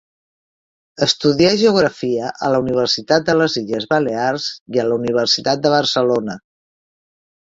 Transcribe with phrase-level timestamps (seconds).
[1.05, 6.39] Estudià geografia a la Universitat de les Illes Balears i a la Universitat de Barcelona.